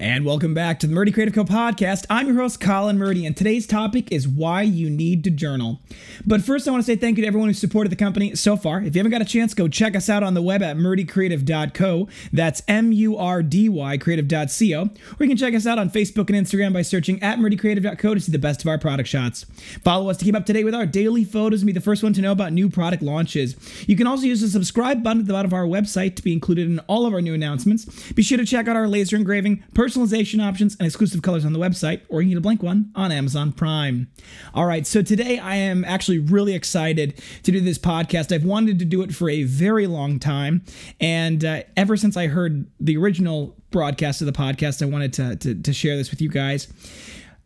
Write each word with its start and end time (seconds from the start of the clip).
And 0.00 0.24
welcome 0.24 0.54
back 0.54 0.78
to 0.78 0.86
the 0.86 0.94
Murdy 0.94 1.12
Creative 1.12 1.34
Co 1.34 1.44
podcast. 1.44 2.06
I'm 2.08 2.26
your 2.26 2.36
host, 2.36 2.58
Colin 2.58 2.96
Murdy, 2.96 3.26
and 3.26 3.36
today's 3.36 3.66
topic 3.66 4.10
is 4.10 4.26
why 4.26 4.62
you 4.62 4.88
need 4.88 5.22
to 5.24 5.30
journal. 5.30 5.78
But 6.24 6.40
first, 6.40 6.66
I 6.66 6.70
want 6.70 6.82
to 6.82 6.86
say 6.86 6.96
thank 6.96 7.18
you 7.18 7.22
to 7.22 7.28
everyone 7.28 7.50
who 7.50 7.52
supported 7.52 7.90
the 7.90 7.96
company 7.96 8.34
so 8.34 8.56
far. 8.56 8.78
If 8.78 8.96
you 8.96 9.00
haven't 9.00 9.12
got 9.12 9.20
a 9.20 9.26
chance, 9.26 9.52
go 9.52 9.68
check 9.68 9.94
us 9.94 10.08
out 10.08 10.22
on 10.22 10.32
the 10.32 10.40
web 10.40 10.62
at 10.62 10.78
murdycreative.co. 10.78 12.08
That's 12.32 12.62
M 12.66 12.92
U 12.92 13.18
R 13.18 13.42
D 13.42 13.68
Y 13.68 13.98
creative.co. 13.98 14.80
Or 14.84 14.88
you 15.18 15.28
can 15.28 15.36
check 15.36 15.52
us 15.52 15.66
out 15.66 15.78
on 15.78 15.90
Facebook 15.90 16.34
and 16.34 16.46
Instagram 16.46 16.72
by 16.72 16.80
searching 16.80 17.22
at 17.22 17.38
murdycreative.co 17.38 18.14
to 18.14 18.20
see 18.20 18.32
the 18.32 18.38
best 18.38 18.62
of 18.62 18.68
our 18.68 18.78
product 18.78 19.10
shots. 19.10 19.44
Follow 19.84 20.08
us 20.08 20.16
to 20.16 20.24
keep 20.24 20.34
up 20.34 20.46
to 20.46 20.54
date 20.54 20.64
with 20.64 20.74
our 20.74 20.86
daily 20.86 21.24
photos 21.24 21.60
and 21.60 21.66
be 21.66 21.74
the 21.74 21.80
first 21.82 22.02
one 22.02 22.14
to 22.14 22.22
know 22.22 22.32
about 22.32 22.54
new 22.54 22.70
product 22.70 23.02
launches. 23.02 23.54
You 23.86 23.98
can 23.98 24.06
also 24.06 24.24
use 24.24 24.40
the 24.40 24.48
subscribe 24.48 25.02
button 25.02 25.20
at 25.20 25.26
the 25.26 25.34
bottom 25.34 25.50
of 25.50 25.52
our 25.52 25.66
website 25.66 26.16
to 26.16 26.22
be 26.22 26.32
included 26.32 26.68
in 26.70 26.78
all 26.86 27.04
of 27.04 27.12
our 27.12 27.20
new 27.20 27.34
announcements. 27.34 28.12
Be 28.12 28.22
sure 28.22 28.38
to 28.38 28.46
check 28.46 28.66
out 28.66 28.76
our 28.76 28.88
laser 28.88 29.16
engraving, 29.16 29.62
personalization 29.90 30.46
options, 30.46 30.76
and 30.78 30.86
exclusive 30.86 31.22
colors 31.22 31.44
on 31.44 31.52
the 31.52 31.58
website, 31.58 32.00
or 32.08 32.22
you 32.22 32.28
can 32.28 32.34
get 32.34 32.38
a 32.38 32.40
blank 32.40 32.62
one 32.62 32.90
on 32.94 33.10
Amazon 33.10 33.52
Prime. 33.52 34.08
All 34.54 34.66
right, 34.66 34.86
so 34.86 35.02
today 35.02 35.38
I 35.38 35.56
am 35.56 35.84
actually 35.84 36.18
really 36.18 36.54
excited 36.54 37.20
to 37.42 37.52
do 37.52 37.60
this 37.60 37.78
podcast. 37.78 38.32
I've 38.32 38.44
wanted 38.44 38.78
to 38.78 38.84
do 38.84 39.02
it 39.02 39.14
for 39.14 39.28
a 39.28 39.42
very 39.42 39.86
long 39.86 40.18
time, 40.18 40.62
and 41.00 41.44
uh, 41.44 41.62
ever 41.76 41.96
since 41.96 42.16
I 42.16 42.28
heard 42.28 42.66
the 42.78 42.96
original 42.96 43.56
broadcast 43.70 44.20
of 44.20 44.26
the 44.26 44.32
podcast, 44.32 44.82
I 44.82 44.86
wanted 44.86 45.12
to, 45.14 45.36
to, 45.36 45.54
to 45.54 45.72
share 45.72 45.96
this 45.96 46.10
with 46.10 46.20
you 46.20 46.28
guys. 46.28 46.68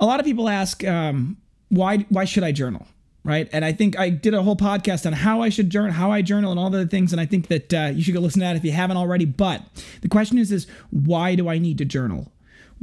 A 0.01 0.07
lot 0.07 0.21
of 0.21 0.27
people 0.27 0.49
ask, 0.49 0.85
um, 0.85 1.39
why 1.69 1.99
why 2.11 2.25
should 2.25 2.45
I 2.45 2.53
journal? 2.53 2.87
right? 3.25 3.49
And 3.53 3.65
I 3.65 3.73
think 3.73 3.99
I 3.99 4.11
did 4.11 4.35
a 4.35 4.43
whole 4.43 4.57
podcast 4.57 5.07
on 5.07 5.15
how 5.15 5.41
I 5.41 5.49
should 5.49 5.71
journal, 5.71 5.93
how 5.93 6.13
I 6.13 6.23
journal, 6.23 6.51
and 6.51 6.61
all 6.61 6.71
the 6.71 6.87
things. 6.87 7.13
And 7.13 7.21
I 7.21 7.27
think 7.27 7.49
that 7.49 7.75
uh, 7.75 7.91
you 7.95 8.03
should 8.03 8.15
go 8.15 8.21
listen 8.21 8.41
to 8.41 8.45
that 8.47 8.57
if 8.57 8.65
you 8.65 8.73
haven't 8.73 8.99
already. 8.99 9.25
But 9.25 9.63
the 10.03 10.09
question 10.09 10.39
is, 10.39 10.53
is 10.53 10.67
why 10.91 11.35
do 11.35 11.49
I 11.49 11.59
need 11.59 11.79
to 11.79 11.85
journal? 11.85 12.31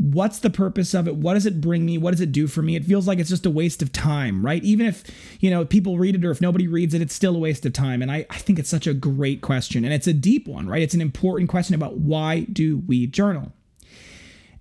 What's 0.02 0.40
the 0.40 0.50
purpose 0.50 0.96
of 0.96 1.08
it? 1.08 1.16
What 1.16 1.36
does 1.36 1.46
it 1.46 1.62
bring 1.62 1.86
me? 1.86 2.00
What 2.00 2.10
does 2.12 2.22
it 2.22 2.32
do 2.32 2.48
for 2.48 2.64
me? 2.64 2.76
It 2.76 2.86
feels 2.86 3.08
like 3.08 3.20
it's 3.20 3.30
just 3.30 3.46
a 3.46 3.52
waste 3.52 3.84
of 3.84 3.94
time, 3.94 4.44
right? 4.44 4.64
Even 4.64 4.88
if, 4.88 5.04
you 5.40 5.52
know, 5.52 5.64
people 5.64 6.00
read 6.00 6.16
it 6.16 6.26
or 6.26 6.32
if 6.32 6.42
nobody 6.42 6.68
reads 6.68 6.96
it, 6.96 7.04
it's 7.04 7.14
still 7.14 7.36
a 7.36 7.40
waste 7.40 7.68
of 7.68 7.74
time. 7.74 8.02
And 8.02 8.12
I, 8.12 8.26
I 8.32 8.40
think 8.40 8.58
it's 8.58 8.70
such 8.70 8.88
a 8.88 8.96
great 8.96 9.42
question. 9.42 9.86
And 9.86 9.94
it's 9.94 10.08
a 10.08 10.14
deep 10.14 10.48
one, 10.48 10.68
right? 10.68 10.82
It's 10.82 10.96
an 10.96 11.02
important 11.02 11.52
question 11.52 11.76
about 11.76 11.98
why 11.98 12.48
do 12.52 12.80
we 12.88 13.06
journal? 13.06 13.54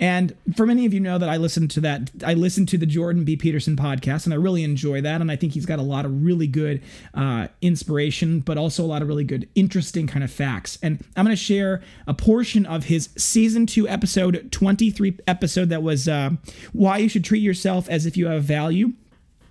And 0.00 0.34
for 0.56 0.64
many 0.64 0.86
of 0.86 0.94
you 0.94 0.98
know 0.98 1.18
that 1.18 1.28
I 1.28 1.36
listen 1.36 1.68
to 1.68 1.80
that, 1.82 2.10
I 2.24 2.32
listen 2.32 2.64
to 2.66 2.78
the 2.78 2.86
Jordan 2.86 3.22
B. 3.22 3.36
Peterson 3.36 3.76
podcast, 3.76 4.24
and 4.24 4.32
I 4.32 4.38
really 4.38 4.64
enjoy 4.64 5.02
that. 5.02 5.20
And 5.20 5.30
I 5.30 5.36
think 5.36 5.52
he's 5.52 5.66
got 5.66 5.78
a 5.78 5.82
lot 5.82 6.06
of 6.06 6.24
really 6.24 6.46
good 6.46 6.82
uh, 7.12 7.48
inspiration, 7.60 8.40
but 8.40 8.56
also 8.56 8.82
a 8.82 8.86
lot 8.86 9.02
of 9.02 9.08
really 9.08 9.24
good, 9.24 9.46
interesting 9.54 10.06
kind 10.06 10.24
of 10.24 10.32
facts. 10.32 10.78
And 10.82 11.04
I'm 11.16 11.26
going 11.26 11.36
to 11.36 11.42
share 11.42 11.82
a 12.06 12.14
portion 12.14 12.64
of 12.64 12.84
his 12.84 13.10
season 13.18 13.66
two, 13.66 13.86
episode 13.86 14.50
23 14.50 15.18
episode 15.28 15.68
that 15.68 15.82
was 15.82 16.08
uh, 16.08 16.30
why 16.72 16.96
you 16.96 17.08
should 17.08 17.24
treat 17.24 17.42
yourself 17.42 17.88
as 17.90 18.06
if 18.06 18.16
you 18.16 18.26
have 18.28 18.42
value 18.42 18.94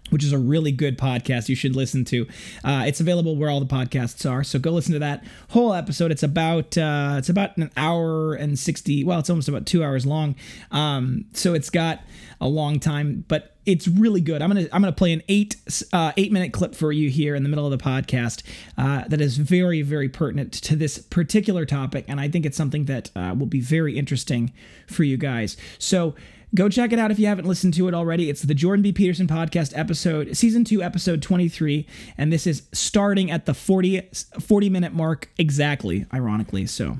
which 0.09 0.23
is 0.23 0.31
a 0.31 0.38
really 0.38 0.71
good 0.71 0.97
podcast 0.97 1.49
you 1.49 1.55
should 1.55 1.75
listen 1.75 2.05
to. 2.05 2.27
Uh, 2.63 2.83
it's 2.88 2.99
available 2.99 3.35
where 3.35 3.49
all 3.49 3.59
the 3.59 3.65
podcasts 3.65 4.29
are, 4.29 4.43
so 4.43 4.59
go 4.59 4.71
listen 4.71 4.93
to 4.93 4.99
that 4.99 5.23
whole 5.49 5.73
episode. 5.73 6.11
It's 6.11 6.23
about 6.23 6.77
uh, 6.77 7.15
it's 7.17 7.29
about 7.29 7.57
an 7.57 7.71
hour 7.77 8.33
and 8.33 8.57
sixty. 8.57 9.03
Well, 9.03 9.19
it's 9.19 9.30
almost 9.30 9.47
about 9.47 9.65
two 9.65 9.83
hours 9.83 10.05
long. 10.05 10.35
Um, 10.71 11.25
so 11.33 11.53
it's 11.53 11.69
got 11.69 12.02
a 12.41 12.47
long 12.47 12.80
time, 12.80 13.25
but 13.27 13.55
it's 13.65 13.87
really 13.87 14.21
good. 14.21 14.41
I'm 14.41 14.49
gonna 14.49 14.67
I'm 14.71 14.81
gonna 14.81 14.91
play 14.91 15.13
an 15.13 15.21
eight 15.27 15.55
uh, 15.93 16.11
eight 16.17 16.31
minute 16.31 16.53
clip 16.53 16.73
for 16.73 16.91
you 16.91 17.09
here 17.09 17.35
in 17.35 17.43
the 17.43 17.49
middle 17.49 17.71
of 17.71 17.77
the 17.77 17.83
podcast 17.83 18.43
uh, 18.77 19.07
that 19.07 19.21
is 19.21 19.37
very 19.37 19.81
very 19.81 20.09
pertinent 20.09 20.53
to 20.53 20.75
this 20.75 20.97
particular 20.97 21.65
topic, 21.65 22.05
and 22.07 22.19
I 22.19 22.30
think 22.30 22.45
it's 22.45 22.57
something 22.57 22.85
that 22.85 23.11
uh, 23.15 23.35
will 23.37 23.45
be 23.45 23.61
very 23.61 23.97
interesting 23.97 24.52
for 24.87 25.03
you 25.03 25.17
guys. 25.17 25.57
So. 25.77 26.15
Go 26.55 26.67
check 26.67 26.92
it 26.92 26.97
out 26.97 27.11
if 27.11 27.20
you 27.20 27.27
haven't 27.27 27.45
listened 27.45 27.76
to 27.76 27.87
it 27.87 27.93
already. 27.93 28.30
It's 28.30 28.42
the 28.42 28.55
Jordan 28.55 28.82
B. 28.82 28.92
Peterson 28.92 29.27
podcast 29.27 29.77
episode, 29.77 30.36
season 30.36 30.64
two, 30.64 30.82
episode 30.82 31.21
23. 31.21 31.86
And 32.17 32.33
this 32.33 32.48
is 32.48 32.64
starting 32.73 33.30
at 33.30 33.45
the 33.45 33.54
40, 33.54 34.10
40 34.39 34.70
minute 34.70 34.93
mark 34.93 35.30
exactly, 35.38 36.08
ironically. 36.11 36.65
So. 36.65 36.98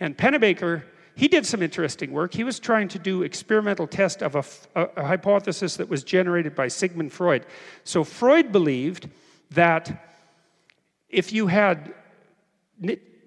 And 0.00 0.16
Pennebaker, 0.16 0.82
he 1.14 1.28
did 1.28 1.46
some 1.46 1.62
interesting 1.62 2.10
work. 2.10 2.34
He 2.34 2.42
was 2.42 2.58
trying 2.58 2.88
to 2.88 2.98
do 2.98 3.22
experimental 3.22 3.86
test 3.86 4.20
of 4.20 4.34
a, 4.34 4.44
a, 4.74 4.88
a 4.96 5.06
hypothesis 5.06 5.76
that 5.76 5.88
was 5.88 6.02
generated 6.02 6.56
by 6.56 6.66
Sigmund 6.66 7.12
Freud. 7.12 7.46
So 7.84 8.02
Freud 8.02 8.50
believed 8.50 9.08
that 9.50 10.10
if 11.08 11.32
you 11.32 11.46
had 11.46 11.94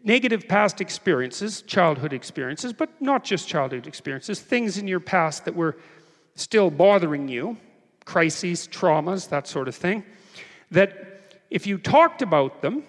negative 0.07 0.47
past 0.47 0.79
experiences, 0.79 1.61
childhood 1.63 2.13
experiences, 2.13 2.71
but 2.71 2.89
not 3.01 3.25
just 3.25 3.45
childhood 3.45 3.85
experiences, 3.85 4.39
things 4.39 4.77
in 4.77 4.87
your 4.87 5.01
past 5.01 5.43
that 5.43 5.53
were 5.53 5.75
still 6.33 6.71
bothering 6.71 7.27
you, 7.27 7.57
crises, 8.05 8.69
traumas, 8.69 9.27
that 9.27 9.45
sort 9.47 9.67
of 9.67 9.75
thing, 9.75 10.01
that 10.71 11.35
if 11.49 11.67
you 11.67 11.77
talked 11.77 12.21
about 12.21 12.61
them 12.61 12.83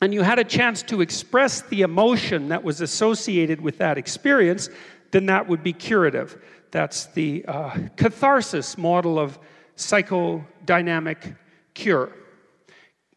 and 0.00 0.14
you 0.14 0.22
had 0.22 0.38
a 0.38 0.44
chance 0.44 0.80
to 0.84 1.00
express 1.00 1.62
the 1.62 1.82
emotion 1.82 2.48
that 2.50 2.62
was 2.62 2.80
associated 2.80 3.60
with 3.60 3.78
that 3.78 3.98
experience, 3.98 4.68
then 5.10 5.26
that 5.26 5.48
would 5.48 5.64
be 5.64 5.72
curative. 5.72 6.40
That's 6.70 7.06
the 7.06 7.44
uh, 7.48 7.76
catharsis 7.96 8.78
model 8.78 9.18
of 9.18 9.40
psychodynamic 9.76 11.36
cure. 11.74 12.12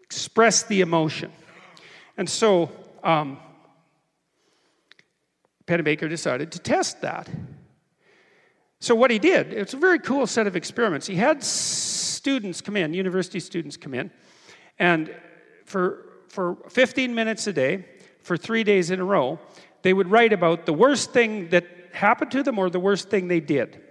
Express 0.01 0.63
the 0.63 0.81
emotion. 0.81 1.31
And 2.17 2.27
so 2.27 2.71
um, 3.05 3.37
Pennebaker 5.67 6.09
decided 6.09 6.51
to 6.51 6.59
test 6.59 7.01
that. 7.01 7.29
So, 8.79 8.93
what 8.93 9.09
he 9.09 9.19
did, 9.19 9.53
it's 9.53 9.73
a 9.73 9.77
very 9.77 9.99
cool 9.99 10.27
set 10.27 10.47
of 10.47 10.55
experiments. 10.55 11.07
He 11.07 11.15
had 11.15 11.43
students 11.43 12.61
come 12.61 12.75
in, 12.75 12.93
university 12.93 13.39
students 13.39 13.77
come 13.77 13.93
in, 13.93 14.11
and 14.77 15.15
for, 15.65 16.09
for 16.27 16.57
15 16.69 17.15
minutes 17.15 17.47
a 17.47 17.53
day, 17.53 17.85
for 18.21 18.37
three 18.37 18.63
days 18.63 18.91
in 18.91 18.99
a 18.99 19.05
row, 19.05 19.39
they 19.83 19.93
would 19.93 20.09
write 20.09 20.33
about 20.33 20.65
the 20.65 20.73
worst 20.73 21.13
thing 21.13 21.49
that 21.49 21.65
happened 21.93 22.31
to 22.31 22.43
them 22.43 22.59
or 22.59 22.69
the 22.69 22.79
worst 22.79 23.09
thing 23.09 23.27
they 23.27 23.39
did. 23.39 23.81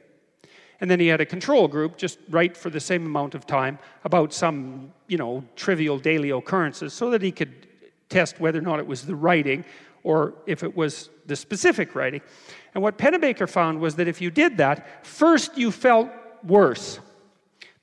And 0.81 0.91
then 0.91 1.01
he 1.01 1.07
had 1.07 1.21
a 1.21 1.27
control 1.27 1.69
group 1.69 1.97
just 1.97 2.19
write 2.29 2.57
for 2.57 2.69
the 2.69 2.81
same 2.81 3.07
amount 3.07 3.35
of 3.35 3.47
time 3.47 3.79
about 4.03 4.35
some, 4.35 4.93
you 5.09 5.17
know, 5.17 5.45
trivial 5.57 5.99
daily 5.99 6.31
occurrences 6.31 6.93
so 6.93 7.11
that 7.11 7.23
he 7.23 7.31
could 7.31 7.69
test 8.15 8.41
whether 8.41 8.59
or 8.59 8.63
not 8.63 8.79
it 8.79 8.87
was 8.87 9.03
the 9.03 9.17
writing 9.17 9.65
or 10.05 10.35
if 10.47 10.63
it 10.63 10.77
was 10.77 11.11
the 11.27 11.35
specific 11.35 11.95
writing. 11.95 12.21
And 12.75 12.83
what 12.83 12.99
Pennebaker 12.99 13.49
found 13.49 13.81
was 13.81 13.97
that 13.97 14.07
if 14.07 14.21
you 14.21 14.31
did 14.31 14.59
that, 14.59 15.05
first 15.05 15.59
you 15.59 15.71
felt 15.71 16.09
worse. 16.45 17.01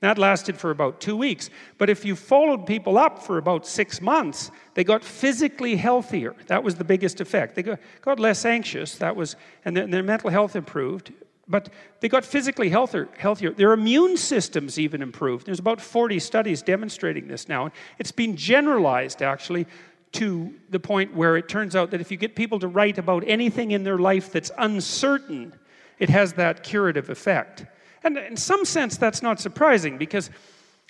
That 0.00 0.18
lasted 0.18 0.56
for 0.56 0.70
about 0.70 1.00
two 1.00 1.16
weeks. 1.16 1.48
But 1.78 1.88
if 1.88 2.04
you 2.04 2.16
followed 2.16 2.66
people 2.66 2.98
up 2.98 3.22
for 3.22 3.38
about 3.38 3.66
six 3.66 4.00
months, 4.00 4.50
they 4.74 4.82
got 4.82 5.04
physically 5.04 5.76
healthier. 5.76 6.34
That 6.46 6.64
was 6.64 6.74
the 6.74 6.84
biggest 6.84 7.20
effect. 7.20 7.54
They 7.54 7.62
got, 7.62 8.18
less 8.18 8.44
anxious. 8.44 8.96
That 8.96 9.14
was, 9.14 9.36
and 9.64 9.76
their, 9.76 9.86
their 9.86 10.02
mental 10.02 10.30
health 10.30 10.56
improved. 10.56 11.12
But 11.46 11.68
they 12.00 12.08
got 12.08 12.24
physically 12.24 12.68
healthier, 12.68 13.08
healthier. 13.16 13.52
Their 13.52 13.72
immune 13.72 14.16
systems 14.16 14.76
even 14.78 15.02
improved. 15.02 15.46
There's 15.46 15.60
about 15.60 15.80
40 15.80 16.18
studies 16.18 16.62
demonstrating 16.62 17.28
this 17.28 17.48
now. 17.48 17.70
It's 17.98 18.12
been 18.12 18.36
generalized, 18.36 19.22
actually, 19.22 19.66
to 20.12 20.54
the 20.70 20.80
point 20.80 21.14
where 21.14 21.36
it 21.36 21.48
turns 21.48 21.74
out 21.74 21.90
that 21.90 22.00
if 22.00 22.10
you 22.10 22.16
get 22.16 22.36
people 22.36 22.58
to 22.58 22.68
write 22.68 22.98
about 22.98 23.24
anything 23.26 23.70
in 23.70 23.82
their 23.82 23.98
life 23.98 24.30
that's 24.30 24.50
uncertain, 24.58 25.54
it 25.98 26.10
has 26.10 26.34
that 26.34 26.62
curative 26.62 27.08
effect. 27.10 27.66
And 28.04 28.18
in 28.18 28.36
some 28.36 28.64
sense, 28.64 28.96
that's 28.96 29.22
not 29.22 29.40
surprising 29.40 29.96
because, 29.96 30.30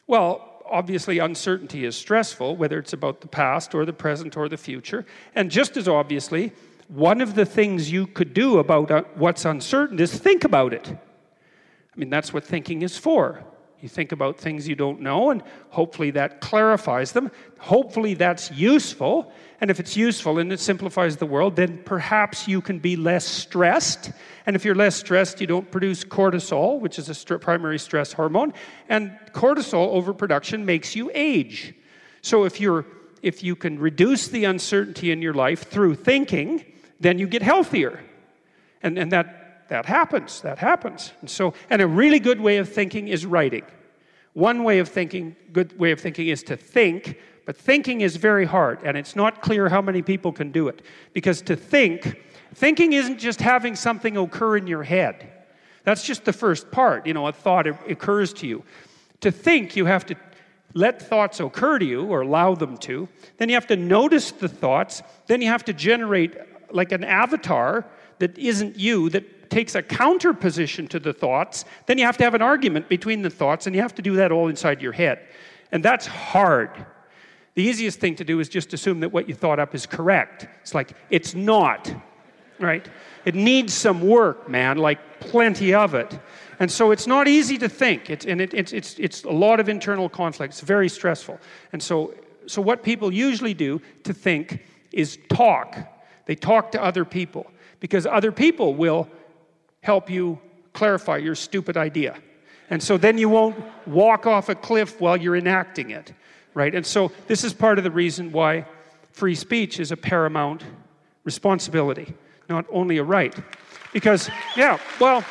well, 0.07 0.63
obviously, 0.69 1.19
uncertainty 1.19 1.85
is 1.85 1.95
stressful, 1.95 2.57
whether 2.57 2.79
it's 2.79 2.93
about 2.93 3.21
the 3.21 3.29
past 3.29 3.75
or 3.75 3.85
the 3.85 3.93
present 3.93 4.37
or 4.37 4.49
the 4.49 4.57
future. 4.57 5.05
And 5.35 5.51
just 5.51 5.77
as 5.77 5.87
obviously, 5.87 6.53
one 6.89 7.21
of 7.21 7.35
the 7.35 7.45
things 7.45 7.93
you 7.93 8.07
could 8.07 8.35
do 8.35 8.59
about 8.59 8.91
uh, 8.91 9.03
what's 9.15 9.45
uncertain 9.45 9.99
is 10.01 10.19
think 10.19 10.45
about 10.45 10.73
it. 10.73 10.89
I 10.91 11.99
mean, 11.99 12.11
that's 12.11 12.33
what 12.33 12.45
thinking 12.45 12.83
is 12.83 12.97
for. 12.97 13.45
You 13.83 13.89
think 13.89 14.13
about 14.13 14.39
things 14.39 14.69
you 14.69 14.77
don't 14.77 15.01
know, 15.01 15.31
and 15.31 15.43
hopefully 15.71 16.13
that 16.13 16.41
clarifies 16.41 17.11
them. 17.11 17.33
Hopefully 17.59 18.15
that's 18.15 18.49
useful. 18.53 19.33
And 19.61 19.73
if 19.73 19.81
it's 19.81 19.97
useful 19.97 20.39
and 20.39 20.53
it 20.53 20.61
simplifies 20.61 21.17
the 21.17 21.27
world, 21.27 21.57
then 21.57 21.83
perhaps 21.85 22.47
you 22.47 22.61
can 22.61 22.79
be 22.79 22.95
less 22.95 23.27
stressed. 23.27 24.13
And 24.47 24.55
if 24.55 24.65
you're 24.65 24.77
less 24.77 24.95
stressed, 24.95 25.41
you 25.41 25.49
don't 25.49 25.69
produce 25.69 26.05
cortisol, 26.05 26.79
which 26.79 26.97
is 26.97 27.09
a 27.09 27.15
st- 27.15 27.41
primary 27.41 27.79
stress 27.81 28.13
hormone. 28.13 28.55
And 28.89 29.19
cortisol 29.33 29.89
overproduction 29.89 30.65
makes 30.65 30.95
you 30.95 31.11
age. 31.13 31.75
So 32.23 32.45
if 32.45 32.61
you're 32.61 32.87
if 33.21 33.43
you 33.43 33.57
can 33.57 33.79
reduce 33.79 34.29
the 34.29 34.45
uncertainty 34.45 35.11
in 35.11 35.23
your 35.23 35.35
life 35.35 35.69
through 35.71 35.95
thinking, 35.95 36.65
then 37.01 37.19
you 37.19 37.27
get 37.27 37.43
healthier. 37.43 38.01
And, 38.83 38.99
and 38.99 39.13
that 39.13 39.42
that 39.69 39.87
happens. 39.87 40.41
That 40.43 40.59
happens. 40.59 41.13
And 41.21 41.31
so, 41.31 41.55
and 41.71 41.83
a 41.83 41.87
really 41.87 42.19
good 42.19 42.41
way 42.41 42.59
of 42.59 42.69
thinking 42.69 43.09
is 43.09 43.27
writing. 43.27 43.65
One 44.35 44.65
way 44.65 44.79
of 44.79 44.89
thinking, 44.89 45.37
good 45.53 45.79
way 45.79 45.93
of 45.93 46.01
thinking 46.01 46.29
is 46.29 46.43
to 46.45 46.57
think, 46.57 47.19
but 47.45 47.57
thinking 47.57 48.01
is 48.01 48.17
very 48.17 48.45
hard, 48.45 48.79
and 48.85 48.97
it's 48.97 49.17
not 49.17 49.43
clear 49.43 49.69
how 49.69 49.83
many 49.83 50.01
people 50.01 50.33
can 50.33 50.53
do 50.53 50.69
it. 50.69 50.83
Because 51.13 51.43
to 51.43 51.57
think 51.57 52.23
Thinking 52.55 52.93
isn't 52.93 53.19
just 53.19 53.41
having 53.41 53.75
something 53.75 54.17
occur 54.17 54.57
in 54.57 54.67
your 54.67 54.83
head. 54.83 55.31
That's 55.85 56.05
just 56.05 56.25
the 56.25 56.33
first 56.33 56.71
part. 56.71 57.07
You 57.07 57.15
know, 57.15 57.27
a 57.27 57.33
thought 57.33 57.67
occurs 57.67 58.33
to 58.35 58.47
you. 58.47 58.63
To 59.21 59.31
think, 59.31 59.75
you 59.75 59.87
have 59.87 60.05
to 60.07 60.17
let 60.75 61.01
thoughts 61.01 61.41
occur 61.41 61.79
to 61.79 61.85
you 61.85 62.05
or 62.05 62.23
allow 62.23 62.55
them 62.55 62.77
to. 62.79 63.09
Then 63.39 63.49
you 63.49 63.55
have 63.55 63.67
to 63.69 63.77
notice 63.77 64.33
the 64.33 64.49
thoughts. 64.49 65.03
Then 65.27 65.41
you 65.41 65.49
have 65.49 65.65
to 65.65 65.73
generate 65.73 66.37
like 66.71 66.93
an 66.93 67.05
avatar 67.05 67.87
that 68.19 68.39
isn't 68.39 68.77
you, 68.77 69.09
that 69.11 69.42
takes 69.53 69.75
a 69.75 69.83
counter 69.83 70.33
position 70.33 70.89
to 70.89 70.99
the 70.99 71.13
thoughts. 71.13 71.67
Then 71.85 71.99
you 71.99 72.07
have 72.07 72.17
to 72.17 72.25
have 72.25 72.35
an 72.35 72.41
argument 72.41 72.89
between 72.89 73.21
the 73.21 73.31
thoughts, 73.31 73.67
and 73.67 73.77
you 73.77 73.83
have 73.83 73.95
to 73.97 74.03
do 74.03 74.17
that 74.17 74.33
all 74.33 74.49
inside 74.49 74.81
your 74.81 74.93
head. 74.93 75.29
And 75.71 75.85
that's 75.85 76.07
hard. 76.07 76.71
The 77.55 77.63
easiest 77.63 78.01
thing 78.01 78.17
to 78.17 78.25
do 78.25 78.41
is 78.41 78.49
just 78.49 78.73
assume 78.73 79.01
that 79.01 79.13
what 79.13 79.29
you 79.29 79.35
thought 79.35 79.59
up 79.59 79.75
is 79.75 79.85
correct. 79.85 80.49
It's 80.63 80.75
like, 80.75 80.97
it's 81.11 81.35
not, 81.35 81.93
right? 82.59 82.89
It 83.27 83.35
needs 83.35 83.75
some 83.75 84.01
work, 84.01 84.49
man, 84.49 84.79
like 84.79 85.21
plenty 85.21 85.75
of 85.75 85.95
it. 85.95 86.19
And 86.59 86.71
so 86.71 86.91
it's 86.91 87.07
not 87.07 87.29
easy 87.29 87.59
to 87.59 87.69
think, 87.69 88.09
it's, 88.09 88.25
and 88.25 88.41
it, 88.41 88.55
it's, 88.55 88.73
it's, 88.73 88.99
it's 88.99 89.25
a 89.25 89.31
lot 89.31 89.61
of 89.61 89.69
internal 89.69 90.09
conflict. 90.09 90.55
It's 90.55 90.63
very 90.63 90.89
stressful. 90.89 91.39
And 91.75 91.83
so, 91.83 92.15
so, 92.47 92.63
what 92.63 92.83
people 92.83 93.13
usually 93.13 93.55
do 93.55 93.83
to 94.05 94.15
think 94.15 94.65
is 94.93 95.19
talk. 95.29 95.77
They 96.25 96.35
talk 96.35 96.73
to 96.73 96.83
other 96.83 97.05
people 97.05 97.47
because 97.81 98.07
other 98.07 98.33
people 98.33 98.75
will 98.75 99.09
help 99.83 100.09
you 100.09 100.39
clarify 100.73 101.19
your 101.19 101.35
stupid 101.35 101.77
idea. 101.77 102.17
And 102.71 102.83
so 102.83 102.97
then 102.97 103.19
you 103.19 103.29
won't 103.29 103.63
walk 103.87 104.27
off 104.27 104.49
a 104.49 104.55
cliff 104.55 105.01
while 105.01 105.17
you're 105.17 105.37
enacting 105.37 105.91
it, 105.91 106.13
right? 106.55 106.75
And 106.75 106.87
so 106.87 107.13
this 107.27 107.45
is 107.45 107.53
part 107.53 107.77
of 107.79 107.85
the 107.85 107.91
reason 107.91 108.33
why 108.33 108.65
free 109.11 109.35
speech 109.35 109.79
is 109.79 109.93
a 109.93 109.97
paramount 109.97 110.65
responsibility, 111.25 112.15
not 112.49 112.65
only 112.71 112.97
a 112.97 113.05
right. 113.05 113.35
Because, 113.93 114.31
yeah, 114.57 114.79
well, 114.99 115.23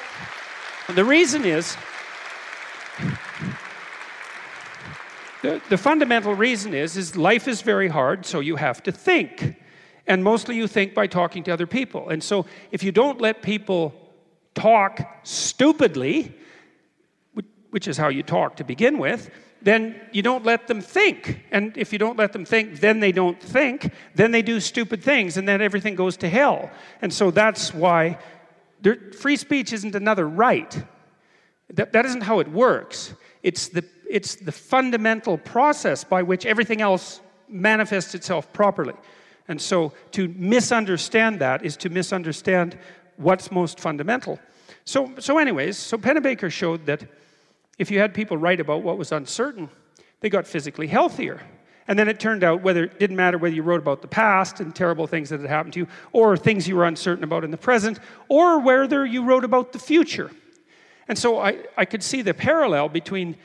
the 0.94 1.04
reason 1.04 1.45
is 1.45 1.75
the, 5.42 5.59
the 5.69 5.77
fundamental 5.77 6.36
reason 6.36 6.74
is 6.74 6.97
is 6.97 7.15
life 7.15 7.47
is 7.47 7.62
very 7.62 7.88
hard, 7.88 8.25
so 8.25 8.39
you 8.42 8.57
have 8.57 8.83
to 8.83 8.92
think. 8.92 9.56
And 10.06 10.24
mostly 10.24 10.56
you 10.56 10.68
think 10.68 10.94
by 10.94 11.07
talking 11.07 11.44
to 11.45 11.51
other 11.51 11.65
people. 11.65 12.09
And 12.09 12.21
so 12.21 12.45
if 12.71 12.83
you 12.83 12.92
don't 12.92 13.19
let 13.21 13.42
people 13.42 13.95
talk 14.53 15.01
stupidly, 15.24 16.36
which 17.71 17.88
is 17.88 17.98
how 17.98 18.09
you 18.09 18.24
talk 18.24 18.57
to 18.57 18.63
begin 18.63 18.98
with, 18.98 19.30
then 19.62 20.00
you 20.12 20.21
don't 20.21 20.44
let 20.44 20.68
them 20.68 20.81
think. 20.81 21.45
And 21.51 21.77
if 21.77 21.94
you 21.94 22.00
don't 22.00 22.18
let 22.18 22.33
them 22.33 22.45
think, 22.45 22.80
then 22.80 23.00
they 23.00 23.12
don't 23.12 23.42
think, 23.42 23.92
then 24.15 24.31
they 24.31 24.42
do 24.42 24.59
stupid 24.59 25.03
things, 25.03 25.38
and 25.38 25.48
then 25.48 25.62
everything 25.62 25.95
goes 25.95 26.18
to 26.18 26.30
hell. 26.30 26.69
And 27.01 27.13
so 27.13 27.31
that's 27.31 27.74
why 27.74 28.18
free 29.18 29.38
speech 29.38 29.71
isn't 29.74 29.95
another 29.95 30.27
right. 30.27 30.83
That, 31.74 31.94
that 31.94 32.06
isn't 32.06 32.21
how 32.21 32.39
it 32.39 32.47
works. 32.47 33.13
It's 33.44 33.69
the, 33.69 33.86
it's 34.09 34.36
the 34.36 34.51
fundamental 34.51 35.38
process 35.38 36.04
by 36.04 36.24
which 36.24 36.45
everything 36.45 36.81
else 36.81 37.21
manifests 37.47 38.15
itself 38.15 38.51
properly. 38.51 38.95
And 39.47 39.62
so 39.62 39.94
to 40.12 40.27
misunderstand 40.30 41.39
that 41.39 41.63
is 41.63 41.77
to 41.77 41.89
misunderstand 41.89 42.77
what's 43.21 43.51
most 43.51 43.79
fundamental. 43.79 44.39
So, 44.85 45.13
so 45.19 45.38
anyways, 45.38 45.77
so 45.77 45.97
Pennebaker 45.97 46.51
showed 46.51 46.85
that 46.88 47.03
if 47.77 47.91
you 47.91 48.00
had 48.00 48.13
people 48.13 48.38
write 48.38 48.59
about 48.59 48.83
what 48.83 48.97
was 48.97 49.12
uncertain, 49.12 49.69
they 50.19 50.29
got 50.29 50.47
physically 50.47 50.88
healthier. 50.88 51.41
And 51.88 51.97
then 51.97 52.07
it 52.07 52.19
turned 52.19 52.44
out 52.44 52.62
whether 52.62 52.83
it 52.85 53.00
didn't 53.00 53.15
matter 53.15 53.38
whether 53.38 53.56
you 53.56 53.63
wrote 53.63 53.81
about 53.81 54.01
the 54.01 54.07
past 54.07 54.59
and 54.59 54.73
terrible 54.73 55.07
things 55.07 55.29
that 55.29 55.39
had 55.39 55.50
happened 55.50 55.73
to 55.73 55.79
you, 55.81 55.88
or 56.13 56.38
things 56.38 56.68
you 56.68 56.75
were 56.75 56.85
uncertain 56.85 57.23
about 57.23 57.44
in 57.44 57.51
the 57.51 57.57
present, 57.57 58.00
or 58.29 58.59
whether 58.59 59.06
you 59.06 59.23
wrote 59.23 59.44
about 59.44 59.73
the 59.73 59.79
future. 59.79 60.31
And 61.07 61.18
so 61.18 61.39
I, 61.39 61.57
I 61.75 61.85
could 61.85 62.03
see 62.03 62.21
the 62.21 62.33
parallel 62.33 62.88
between 62.88 63.35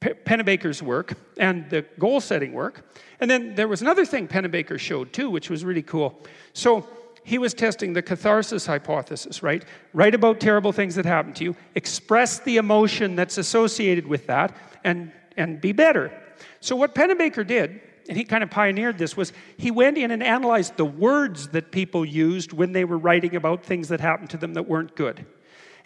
Pennebaker's 0.00 0.82
work 0.82 1.14
and 1.38 1.68
the 1.70 1.82
goal 1.98 2.20
setting 2.20 2.52
work. 2.52 2.84
And 3.20 3.30
then 3.30 3.54
there 3.54 3.68
was 3.68 3.82
another 3.82 4.04
thing 4.04 4.28
Pennebaker 4.28 4.78
showed 4.78 5.12
too, 5.12 5.30
which 5.30 5.48
was 5.48 5.64
really 5.64 5.82
cool. 5.82 6.20
So 6.52 6.86
he 7.24 7.38
was 7.38 7.54
testing 7.54 7.92
the 7.92 8.02
catharsis 8.02 8.66
hypothesis, 8.66 9.42
right? 9.42 9.64
Write 9.92 10.14
about 10.14 10.40
terrible 10.40 10.72
things 10.72 10.94
that 10.96 11.04
happened 11.04 11.36
to 11.36 11.44
you, 11.44 11.56
express 11.74 12.40
the 12.40 12.56
emotion 12.56 13.14
that's 13.14 13.38
associated 13.38 14.06
with 14.06 14.26
that, 14.26 14.56
and, 14.84 15.12
and 15.36 15.60
be 15.60 15.72
better. 15.72 16.12
So, 16.60 16.74
what 16.74 16.94
Pennebaker 16.94 17.46
did, 17.46 17.80
and 18.08 18.16
he 18.16 18.24
kind 18.24 18.42
of 18.42 18.50
pioneered 18.50 18.98
this, 18.98 19.16
was 19.16 19.32
he 19.56 19.70
went 19.70 19.98
in 19.98 20.10
and 20.10 20.22
analyzed 20.22 20.76
the 20.76 20.84
words 20.84 21.48
that 21.48 21.70
people 21.70 22.04
used 22.04 22.52
when 22.52 22.72
they 22.72 22.84
were 22.84 22.98
writing 22.98 23.36
about 23.36 23.64
things 23.64 23.88
that 23.88 24.00
happened 24.00 24.30
to 24.30 24.36
them 24.36 24.54
that 24.54 24.64
weren't 24.64 24.96
good. 24.96 25.24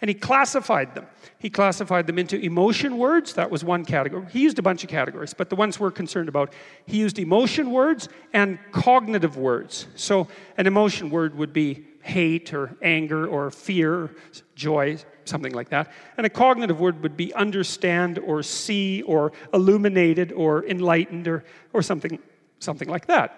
And 0.01 0.09
he 0.09 0.13
classified 0.15 0.95
them. 0.95 1.07
He 1.39 1.49
classified 1.49 2.07
them 2.07 2.19
into 2.19 2.37
emotion 2.39 2.97
words, 2.97 3.33
that 3.33 3.49
was 3.49 3.63
one 3.63 3.85
category. 3.85 4.25
He 4.29 4.41
used 4.41 4.59
a 4.59 4.61
bunch 4.61 4.83
of 4.83 4.89
categories, 4.89 5.33
but 5.33 5.49
the 5.49 5.55
ones 5.55 5.79
we're 5.79 5.91
concerned 5.91 6.29
about, 6.29 6.53
he 6.85 6.97
used 6.97 7.19
emotion 7.19 7.71
words 7.71 8.09
and 8.33 8.59
cognitive 8.71 9.37
words. 9.37 9.87
So, 9.95 10.27
an 10.57 10.67
emotion 10.67 11.09
word 11.09 11.35
would 11.35 11.53
be 11.53 11.85
hate 12.01 12.53
or 12.53 12.75
anger 12.81 13.27
or 13.27 13.51
fear, 13.51 14.15
joy, 14.55 14.97
something 15.25 15.53
like 15.53 15.69
that. 15.69 15.91
And 16.15 16.25
a 16.25 16.29
cognitive 16.29 16.79
word 16.79 17.03
would 17.03 17.17
be 17.17 17.33
understand 17.33 18.17
or 18.19 18.41
see 18.43 19.01
or 19.01 19.33
illuminated 19.53 20.31
or 20.31 20.65
enlightened 20.65 21.27
or, 21.27 21.43
or 21.73 21.81
something, 21.81 22.17
something 22.59 22.87
like 22.87 23.07
that. 23.07 23.37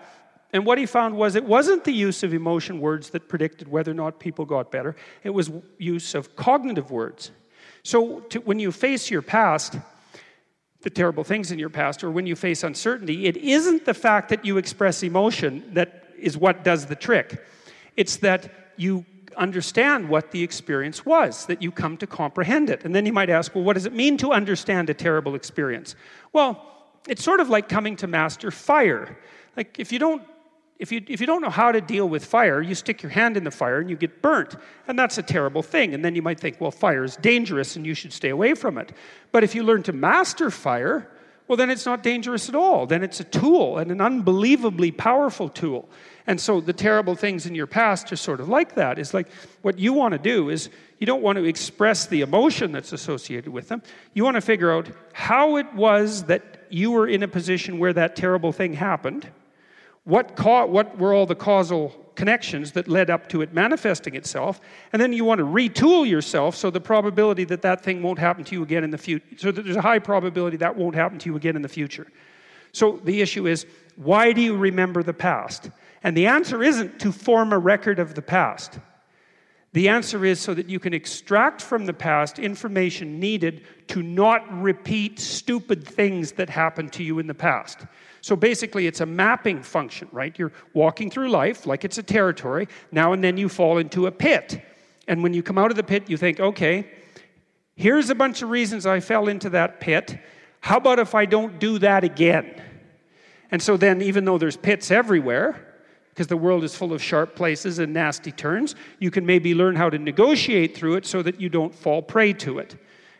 And 0.51 0.65
what 0.65 0.77
he 0.77 0.85
found 0.85 1.15
was 1.15 1.35
it 1.35 1.43
wasn't 1.43 1.83
the 1.83 1.91
use 1.91 2.23
of 2.23 2.33
emotion 2.33 2.79
words 2.79 3.11
that 3.11 3.27
predicted 3.29 3.67
whether 3.67 3.91
or 3.91 3.95
not 3.95 4.19
people 4.19 4.45
got 4.45 4.71
better, 4.71 4.95
it 5.23 5.29
was 5.29 5.51
use 5.77 6.15
of 6.15 6.35
cognitive 6.35 6.89
words. 6.91 7.31
So 7.83 8.21
to, 8.21 8.39
when 8.41 8.59
you 8.59 8.71
face 8.71 9.11
your 9.11 9.21
past, 9.21 9.77
the 10.81 10.89
terrible 10.89 11.23
things 11.23 11.51
in 11.51 11.59
your 11.59 11.69
past, 11.69 12.03
or 12.03 12.11
when 12.11 12.25
you 12.25 12.35
face 12.35 12.63
uncertainty, 12.63 13.27
it 13.27 13.37
isn't 13.37 13.85
the 13.85 13.93
fact 13.93 14.29
that 14.29 14.45
you 14.45 14.57
express 14.57 15.03
emotion 15.03 15.63
that 15.73 16.05
is 16.17 16.37
what 16.37 16.63
does 16.63 16.85
the 16.85 16.95
trick. 16.95 17.45
It's 17.95 18.17
that 18.17 18.49
you 18.77 19.05
understand 19.37 20.09
what 20.09 20.31
the 20.31 20.41
experience 20.41 21.05
was, 21.05 21.45
that 21.45 21.61
you 21.61 21.71
come 21.71 21.97
to 21.97 22.07
comprehend 22.07 22.69
it. 22.69 22.85
And 22.85 22.95
then 22.95 23.05
you 23.05 23.13
might 23.13 23.29
ask, 23.29 23.53
well, 23.53 23.63
what 23.63 23.73
does 23.73 23.85
it 23.85 23.93
mean 23.93 24.17
to 24.17 24.31
understand 24.31 24.89
a 24.89 24.93
terrible 24.93 25.35
experience? 25.35 25.95
Well, 26.33 26.65
it's 27.07 27.23
sort 27.23 27.39
of 27.39 27.49
like 27.49 27.69
coming 27.69 27.95
to 27.97 28.07
master 28.07 28.51
fire. 28.51 29.17
Like, 29.55 29.79
if 29.79 29.91
you 29.91 29.99
don't 29.99 30.23
if 30.79 30.93
you, 30.93 31.03
if 31.09 31.19
you 31.19 31.27
don't 31.27 31.41
know 31.41 31.49
how 31.49 31.73
to 31.73 31.81
deal 31.81 32.07
with 32.07 32.23
fire, 32.23 32.61
you 32.61 32.73
stick 32.73 33.03
your 33.03 33.09
hand 33.09 33.35
in 33.35 33.43
the 33.43 33.51
fire 33.51 33.79
and 33.79 33.89
you 33.89 33.97
get 33.97 34.21
burnt. 34.21 34.55
And 34.87 34.97
that's 34.97 35.17
a 35.17 35.21
terrible 35.21 35.61
thing. 35.61 35.93
And 35.93 36.03
then 36.03 36.15
you 36.15 36.21
might 36.21 36.39
think, 36.39 36.61
well, 36.61 36.71
fire 36.71 37.03
is 37.03 37.17
dangerous 37.17 37.75
and 37.75 37.85
you 37.85 37.93
should 37.93 38.13
stay 38.13 38.29
away 38.29 38.53
from 38.53 38.77
it. 38.77 38.93
But 39.33 39.43
if 39.43 39.53
you 39.53 39.63
learn 39.63 39.83
to 39.83 39.93
master 39.93 40.49
fire, 40.49 41.11
well, 41.49 41.57
then 41.57 41.69
it's 41.69 41.85
not 41.85 42.01
dangerous 42.01 42.47
at 42.47 42.55
all. 42.55 42.85
Then 42.85 43.03
it's 43.03 43.19
a 43.19 43.25
tool 43.25 43.77
and 43.77 43.91
an 43.91 43.99
unbelievably 43.99 44.91
powerful 44.91 45.49
tool. 45.49 45.89
And 46.25 46.39
so 46.39 46.61
the 46.61 46.73
terrible 46.73 47.15
things 47.15 47.45
in 47.45 47.55
your 47.55 47.67
past 47.67 48.13
are 48.13 48.15
sort 48.15 48.39
of 48.39 48.47
like 48.47 48.75
that. 48.75 48.99
Is 48.99 49.13
like 49.13 49.27
what 49.63 49.79
you 49.79 49.91
want 49.91 50.13
to 50.13 50.19
do 50.19 50.49
is 50.49 50.69
you 50.99 51.07
don't 51.07 51.23
want 51.23 51.37
to 51.37 51.43
express 51.43 52.05
the 52.05 52.21
emotion 52.21 52.71
that's 52.71 52.93
associated 52.93 53.51
with 53.51 53.67
them. 53.67 53.81
You 54.13 54.23
want 54.23 54.35
to 54.35 54.41
figure 54.41 54.71
out 54.71 54.89
how 55.11 55.57
it 55.57 55.73
was 55.73 56.23
that 56.25 56.67
you 56.69 56.91
were 56.91 57.07
in 57.07 57.23
a 57.23 57.27
position 57.27 57.79
where 57.79 57.93
that 57.93 58.15
terrible 58.15 58.53
thing 58.53 58.73
happened 58.73 59.29
what, 60.03 60.35
ca- 60.35 60.65
what 60.65 60.97
were 60.97 61.13
all 61.13 61.25
the 61.25 61.35
causal 61.35 61.89
connections 62.15 62.73
that 62.73 62.87
led 62.87 63.09
up 63.09 63.29
to 63.29 63.41
it 63.41 63.53
manifesting 63.53 64.15
itself, 64.15 64.59
and 64.91 65.01
then 65.01 65.13
you 65.13 65.23
want 65.23 65.39
to 65.39 65.45
retool 65.45 66.07
yourself 66.07 66.55
so 66.55 66.69
the 66.69 66.81
probability 66.81 67.45
that 67.45 67.61
that 67.61 67.81
thing 67.81 68.03
won't 68.03 68.19
happen 68.19 68.43
to 68.43 68.55
you 68.55 68.63
again 68.63 68.83
in 68.83 68.91
the 68.91 68.97
future, 68.97 69.25
so 69.37 69.51
that 69.51 69.63
there's 69.63 69.77
a 69.77 69.81
high 69.81 69.99
probability 69.99 70.57
that 70.57 70.75
won't 70.75 70.95
happen 70.95 71.17
to 71.17 71.29
you 71.29 71.35
again 71.35 71.55
in 71.55 71.61
the 71.61 71.69
future. 71.69 72.07
So 72.71 72.99
the 73.03 73.21
issue 73.21 73.47
is, 73.47 73.65
why 73.95 74.33
do 74.33 74.41
you 74.41 74.57
remember 74.57 75.01
the 75.01 75.13
past? 75.13 75.69
And 76.03 76.15
the 76.15 76.27
answer 76.27 76.61
isn't 76.63 76.99
to 76.99 77.11
form 77.11 77.53
a 77.53 77.57
record 77.57 77.99
of 77.99 78.15
the 78.15 78.21
past. 78.21 78.79
The 79.73 79.89
answer 79.89 80.25
is 80.25 80.39
so 80.39 80.53
that 80.53 80.67
you 80.67 80.79
can 80.79 80.93
extract 80.93 81.61
from 81.61 81.85
the 81.85 81.93
past 81.93 82.39
information 82.39 83.19
needed 83.19 83.65
to 83.87 84.01
not 84.01 84.61
repeat 84.61 85.19
stupid 85.19 85.87
things 85.87 86.33
that 86.33 86.49
happened 86.49 86.91
to 86.93 87.03
you 87.03 87.19
in 87.19 87.27
the 87.27 87.33
past. 87.33 87.85
So 88.21 88.35
basically, 88.35 88.87
it's 88.87 89.01
a 89.01 89.05
mapping 89.05 89.61
function, 89.61 90.07
right? 90.11 90.37
You're 90.37 90.51
walking 90.73 91.09
through 91.09 91.29
life 91.29 91.65
like 91.65 91.85
it's 91.85 91.97
a 91.97 92.03
territory. 92.03 92.67
Now 92.91 93.13
and 93.13 93.23
then 93.23 93.37
you 93.37 93.49
fall 93.49 93.77
into 93.77 94.07
a 94.07 94.11
pit. 94.11 94.61
And 95.07 95.23
when 95.23 95.33
you 95.33 95.41
come 95.41 95.57
out 95.57 95.71
of 95.71 95.77
the 95.77 95.83
pit, 95.83 96.09
you 96.09 96.17
think, 96.17 96.39
okay, 96.39 96.91
here's 97.75 98.09
a 98.09 98.15
bunch 98.15 98.41
of 98.41 98.49
reasons 98.49 98.85
I 98.85 98.99
fell 98.99 99.27
into 99.27 99.49
that 99.51 99.79
pit. 99.79 100.19
How 100.61 100.77
about 100.77 100.99
if 100.99 101.15
I 101.15 101.25
don't 101.25 101.59
do 101.59 101.79
that 101.79 102.03
again? 102.03 102.61
And 103.51 103.61
so 103.61 103.77
then, 103.77 104.01
even 104.01 104.25
though 104.25 104.37
there's 104.37 104.57
pits 104.57 104.91
everywhere, 104.91 105.65
because 106.09 106.27
the 106.27 106.37
world 106.37 106.63
is 106.63 106.75
full 106.75 106.93
of 106.93 107.01
sharp 107.01 107.35
places 107.35 107.79
and 107.79 107.93
nasty 107.93 108.31
turns, 108.31 108.75
you 108.99 109.09
can 109.09 109.25
maybe 109.25 109.55
learn 109.55 109.75
how 109.75 109.89
to 109.89 109.97
negotiate 109.97 110.75
through 110.75 110.95
it 110.95 111.05
so 111.05 111.23
that 111.23 111.39
you 111.39 111.49
don't 111.49 111.73
fall 111.73 112.01
prey 112.01 112.33
to 112.33 112.59
it. 112.59 112.75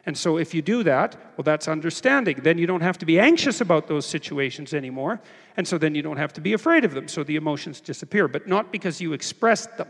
And 0.09 0.17
so, 0.17 0.37
if 0.37 0.55
you 0.55 0.63
do 0.63 0.81
that, 0.85 1.15
well, 1.37 1.43
that's 1.43 1.67
understanding. 1.67 2.39
Then 2.41 2.57
you 2.57 2.65
don't 2.65 2.81
have 2.81 2.97
to 2.97 3.05
be 3.05 3.19
anxious 3.19 3.61
about 3.61 3.85
those 3.85 4.07
situations 4.07 4.73
anymore. 4.73 5.21
And 5.55 5.67
so, 5.67 5.77
then 5.77 5.93
you 5.93 6.01
don't 6.01 6.17
have 6.17 6.33
to 6.33 6.41
be 6.41 6.53
afraid 6.53 6.83
of 6.83 6.95
them. 6.95 7.07
So, 7.07 7.23
the 7.23 7.35
emotions 7.35 7.79
disappear, 7.79 8.27
but 8.27 8.47
not 8.47 8.71
because 8.71 8.99
you 8.99 9.13
expressed 9.13 9.77
them. 9.77 9.87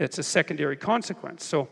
It's 0.00 0.18
a 0.18 0.24
secondary 0.24 0.74
consequence. 0.74 1.44
So, 1.44 1.68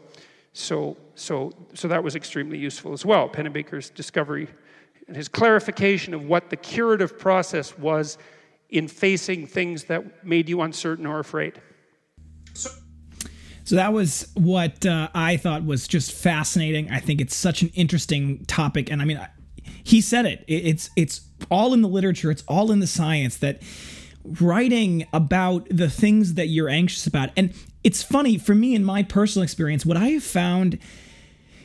so, 0.53 0.97
so, 1.17 1.51
so 1.75 1.89
that 1.89 2.05
was 2.05 2.15
extremely 2.15 2.59
useful 2.59 2.93
as 2.93 3.05
well. 3.05 3.29
Pennebaker's 3.29 3.91
discovery 3.91 4.47
and 5.09 5.17
his 5.17 5.27
clarification 5.27 6.15
of 6.15 6.23
what 6.23 6.51
the 6.51 6.57
curative 6.57 7.19
process 7.19 7.77
was 7.77 8.19
in 8.71 8.87
facing 8.87 9.49
things 9.49 9.83
that 9.87 10.25
made 10.25 10.49
you 10.49 10.63
uncertain 10.63 11.07
or 11.07 11.19
afraid. 11.19 11.61
So, 13.65 13.77
that 13.77 13.93
was 13.93 14.31
what 14.35 14.85
uh, 14.87 15.09
I 15.15 15.37
thought 15.37 15.65
was 15.65 15.89
just 15.89 16.13
fascinating. 16.13 16.91
I 16.91 17.01
think 17.01 17.21
it's 17.21 17.37
such 17.37 17.63
an 17.63 17.71
interesting 17.75 18.45
topic, 18.47 18.91
and 18.91 19.01
I 19.03 19.05
mean, 19.05 19.21
he 19.83 20.01
said 20.01 20.27
it. 20.27 20.45
It's 20.47 20.91
it's 20.97 21.23
all 21.51 21.75
in 21.75 21.83
the 21.83 21.89
literature. 21.89 22.31
It's 22.31 22.45
all 22.47 22.71
in 22.71 22.81
the 22.81 22.87
science 22.87 23.39
that 23.39 23.63
writing 24.25 25.07
about 25.13 25.67
the 25.71 25.89
things 25.91 26.35
that 26.35 26.47
you're 26.47 26.69
anxious 26.69 27.07
about. 27.07 27.31
And 27.37 27.53
it's 27.83 28.03
funny 28.03 28.39
for 28.39 28.55
me 28.55 28.75
in 28.75 28.85
my 28.85 29.03
personal 29.03 29.43
experience, 29.43 29.85
what 29.85 29.97
I 29.97 30.09
have 30.09 30.25
found 30.25 30.79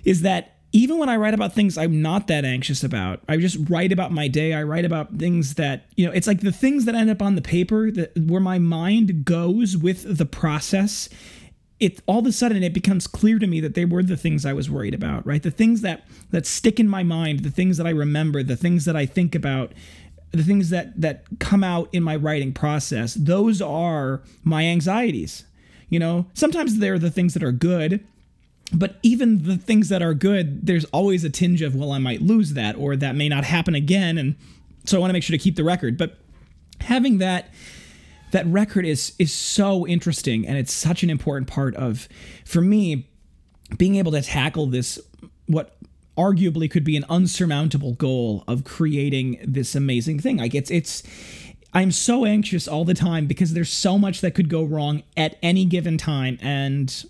is 0.03 0.21
that 0.21 0.57
even 0.71 0.99
when 0.99 1.09
I 1.09 1.15
write 1.15 1.33
about 1.33 1.53
things 1.53 1.77
I'm 1.77 2.01
not 2.01 2.27
that 2.27 2.45
anxious 2.45 2.83
about, 2.83 3.21
I 3.27 3.37
just 3.37 3.57
write 3.69 3.91
about 3.91 4.11
my 4.11 4.27
day. 4.27 4.53
I 4.53 4.63
write 4.63 4.85
about 4.85 5.17
things 5.17 5.55
that, 5.55 5.85
you 5.95 6.05
know, 6.05 6.11
it's 6.11 6.27
like 6.27 6.41
the 6.41 6.51
things 6.51 6.85
that 6.85 6.93
end 6.93 7.09
up 7.09 7.21
on 7.21 7.35
the 7.35 7.41
paper 7.41 7.89
that 7.91 8.15
where 8.17 8.41
my 8.41 8.59
mind 8.59 9.25
goes 9.25 9.75
with 9.75 10.17
the 10.17 10.25
process. 10.25 11.09
It 11.79 12.01
all 12.05 12.19
of 12.19 12.25
a 12.25 12.31
sudden 12.31 12.61
it 12.63 12.73
becomes 12.73 13.07
clear 13.07 13.39
to 13.39 13.47
me 13.47 13.59
that 13.61 13.73
they 13.73 13.85
were 13.85 14.03
the 14.03 14.17
things 14.17 14.45
I 14.45 14.53
was 14.53 14.69
worried 14.69 14.93
about, 14.93 15.25
right? 15.25 15.41
The 15.41 15.51
things 15.51 15.81
that 15.81 16.05
that 16.31 16.45
stick 16.45 16.79
in 16.79 16.89
my 16.89 17.03
mind, 17.03 17.39
the 17.41 17.51
things 17.51 17.77
that 17.77 17.87
I 17.87 17.91
remember, 17.91 18.43
the 18.43 18.57
things 18.57 18.85
that 18.85 18.95
I 18.95 19.05
think 19.05 19.35
about, 19.35 19.71
the 20.31 20.43
things 20.43 20.69
that 20.69 20.99
that 20.99 21.23
come 21.39 21.63
out 21.63 21.89
in 21.93 22.03
my 22.03 22.15
writing 22.15 22.53
process. 22.53 23.13
Those 23.13 23.61
are 23.61 24.21
my 24.43 24.65
anxieties. 24.65 25.45
You 25.87 25.99
know, 25.99 26.27
sometimes 26.33 26.77
they're 26.77 26.99
the 26.99 27.09
things 27.09 27.33
that 27.33 27.43
are 27.43 27.51
good 27.51 28.05
but 28.71 28.97
even 29.01 29.43
the 29.43 29.57
things 29.57 29.89
that 29.89 30.01
are 30.01 30.13
good, 30.13 30.65
there's 30.65 30.85
always 30.85 31.23
a 31.23 31.29
tinge 31.29 31.61
of, 31.61 31.75
well, 31.75 31.91
I 31.91 31.97
might 31.97 32.21
lose 32.21 32.53
that 32.53 32.75
or 32.75 32.95
that 32.97 33.15
may 33.15 33.29
not 33.29 33.43
happen 33.43 33.75
again. 33.75 34.17
And 34.17 34.35
so 34.85 34.97
I 34.97 34.99
want 34.99 35.09
to 35.09 35.13
make 35.13 35.23
sure 35.23 35.35
to 35.35 35.43
keep 35.43 35.55
the 35.55 35.63
record. 35.63 35.97
But 35.97 36.17
having 36.81 37.17
that 37.19 37.49
that 38.31 38.45
record 38.47 38.85
is 38.85 39.13
is 39.19 39.33
so 39.33 39.87
interesting 39.87 40.47
and 40.47 40.57
it's 40.57 40.73
such 40.73 41.03
an 41.03 41.09
important 41.09 41.47
part 41.47 41.75
of 41.75 42.07
for 42.45 42.61
me 42.61 43.07
being 43.77 43.95
able 43.95 44.11
to 44.11 44.21
tackle 44.21 44.67
this 44.67 44.99
what 45.47 45.75
arguably 46.17 46.69
could 46.69 46.83
be 46.83 46.97
an 46.97 47.05
unsurmountable 47.09 47.93
goal 47.93 48.43
of 48.47 48.63
creating 48.63 49.39
this 49.47 49.73
amazing 49.73 50.19
thing. 50.19 50.37
Like 50.37 50.53
it's 50.53 50.69
it's 50.69 51.03
i'm 51.71 51.91
so 51.91 52.25
anxious 52.25 52.67
all 52.67 52.83
the 52.83 52.95
time 52.95 53.27
because 53.27 53.53
there's 53.53 53.71
so 53.71 53.95
much 53.95 54.21
that 54.21 54.33
could 54.33 54.49
go 54.49 54.63
wrong 54.63 55.03
at 55.15 55.37
any 55.43 55.65
given 55.65 55.99
time 55.99 56.35
and 56.41 57.05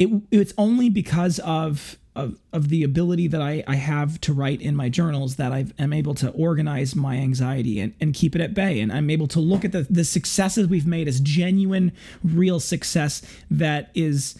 it, 0.00 0.08
it's 0.30 0.54
only 0.56 0.88
because 0.88 1.38
of, 1.40 1.98
of, 2.20 2.38
of 2.52 2.68
the 2.68 2.84
ability 2.84 3.26
that 3.28 3.40
I, 3.40 3.64
I 3.66 3.76
have 3.76 4.20
to 4.22 4.32
write 4.32 4.60
in 4.60 4.76
my 4.76 4.88
journals 4.88 5.36
that 5.36 5.52
I 5.52 5.66
am 5.78 5.92
able 5.92 6.14
to 6.14 6.30
organize 6.30 6.94
my 6.94 7.16
anxiety 7.16 7.80
and, 7.80 7.94
and 8.00 8.12
keep 8.12 8.34
it 8.36 8.40
at 8.40 8.54
bay. 8.54 8.80
And 8.80 8.92
I'm 8.92 9.08
able 9.08 9.26
to 9.28 9.40
look 9.40 9.64
at 9.64 9.72
the, 9.72 9.86
the 9.88 10.04
successes 10.04 10.68
we've 10.68 10.86
made 10.86 11.08
as 11.08 11.20
genuine, 11.20 11.92
real 12.22 12.60
success 12.60 13.22
that 13.50 13.90
is 13.94 14.36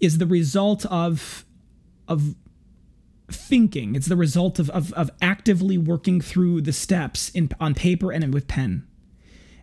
is 0.00 0.18
the 0.18 0.26
result 0.26 0.84
of 0.86 1.44
of 2.08 2.34
thinking. 3.30 3.94
It's 3.94 4.08
the 4.08 4.16
result 4.16 4.58
of, 4.58 4.68
of, 4.70 4.92
of 4.92 5.10
actively 5.22 5.78
working 5.78 6.20
through 6.20 6.62
the 6.62 6.72
steps 6.72 7.30
in 7.30 7.50
on 7.60 7.74
paper 7.74 8.12
and 8.12 8.34
with 8.34 8.48
pen. 8.48 8.86